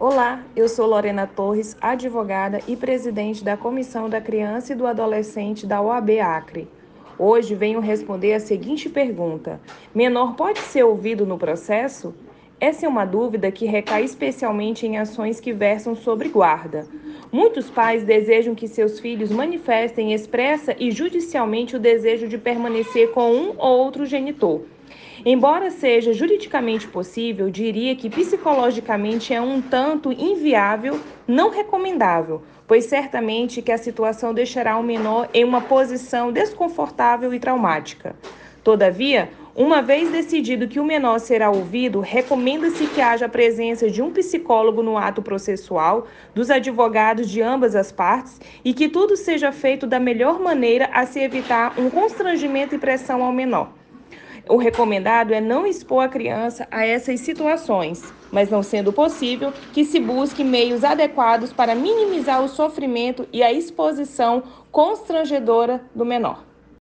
Olá, 0.00 0.42
eu 0.56 0.66
sou 0.66 0.86
Lorena 0.86 1.26
Torres, 1.26 1.76
advogada 1.78 2.58
e 2.66 2.74
presidente 2.74 3.44
da 3.44 3.54
Comissão 3.54 4.08
da 4.08 4.18
Criança 4.18 4.72
e 4.72 4.74
do 4.74 4.86
Adolescente 4.86 5.66
da 5.66 5.82
OAB 5.82 6.18
Acre. 6.20 6.66
Hoje 7.18 7.54
venho 7.54 7.80
responder 7.80 8.32
a 8.32 8.40
seguinte 8.40 8.88
pergunta: 8.88 9.60
Menor 9.94 10.36
pode 10.36 10.58
ser 10.60 10.84
ouvido 10.84 11.26
no 11.26 11.36
processo? 11.36 12.14
Essa 12.58 12.86
é 12.86 12.88
uma 12.88 13.04
dúvida 13.04 13.52
que 13.52 13.66
recai 13.66 14.02
especialmente 14.02 14.86
em 14.86 14.96
ações 14.96 15.38
que 15.38 15.52
versam 15.52 15.94
sobre 15.94 16.30
guarda. 16.30 16.86
Muitos 17.32 17.70
pais 17.70 18.02
desejam 18.02 18.56
que 18.56 18.66
seus 18.66 18.98
filhos 18.98 19.30
manifestem 19.30 20.12
expressa 20.12 20.74
e 20.76 20.90
judicialmente 20.90 21.76
o 21.76 21.78
desejo 21.78 22.26
de 22.26 22.36
permanecer 22.36 23.10
com 23.12 23.32
um 23.32 23.54
ou 23.56 23.78
outro 23.78 24.04
genitor. 24.04 24.62
Embora 25.24 25.70
seja 25.70 26.12
juridicamente 26.12 26.88
possível, 26.88 27.48
diria 27.48 27.94
que 27.94 28.10
psicologicamente 28.10 29.32
é 29.32 29.40
um 29.40 29.60
tanto 29.60 30.10
inviável, 30.10 30.98
não 31.28 31.50
recomendável, 31.50 32.42
pois 32.66 32.86
certamente 32.86 33.62
que 33.62 33.70
a 33.70 33.78
situação 33.78 34.34
deixará 34.34 34.76
o 34.76 34.82
menor 34.82 35.28
em 35.32 35.44
uma 35.44 35.60
posição 35.60 36.32
desconfortável 36.32 37.32
e 37.32 37.38
traumática. 37.38 38.16
Todavia, 38.62 39.30
uma 39.54 39.80
vez 39.80 40.10
decidido 40.10 40.68
que 40.68 40.78
o 40.78 40.84
menor 40.84 41.18
será 41.18 41.50
ouvido, 41.50 42.00
recomenda-se 42.00 42.86
que 42.86 43.00
haja 43.00 43.26
a 43.26 43.28
presença 43.28 43.90
de 43.90 44.02
um 44.02 44.10
psicólogo 44.12 44.82
no 44.82 44.98
ato 44.98 45.22
processual, 45.22 46.06
dos 46.34 46.50
advogados 46.50 47.28
de 47.28 47.40
ambas 47.40 47.74
as 47.74 47.90
partes 47.90 48.40
e 48.64 48.74
que 48.74 48.88
tudo 48.88 49.16
seja 49.16 49.50
feito 49.50 49.86
da 49.86 49.98
melhor 49.98 50.38
maneira 50.38 50.90
a 50.92 51.06
se 51.06 51.20
evitar 51.20 51.78
um 51.80 51.88
constrangimento 51.88 52.74
e 52.74 52.78
pressão 52.78 53.24
ao 53.24 53.32
menor. 53.32 53.72
O 54.48 54.56
recomendado 54.56 55.32
é 55.32 55.40
não 55.40 55.66
expor 55.66 56.04
a 56.04 56.08
criança 56.08 56.66
a 56.70 56.84
essas 56.84 57.20
situações, 57.20 58.02
mas 58.30 58.50
não 58.50 58.62
sendo 58.62 58.92
possível, 58.92 59.52
que 59.72 59.84
se 59.84 60.00
busque 60.00 60.44
meios 60.44 60.84
adequados 60.84 61.52
para 61.52 61.74
minimizar 61.74 62.42
o 62.42 62.48
sofrimento 62.48 63.26
e 63.32 63.42
a 63.42 63.52
exposição 63.52 64.42
constrangedora 64.70 65.82
do 65.94 66.04
menor. 66.04 66.49